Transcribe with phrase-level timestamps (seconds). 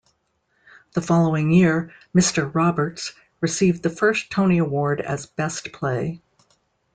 [0.93, 6.19] The following year "Mister Roberts" received the first Tony Award as Best Play.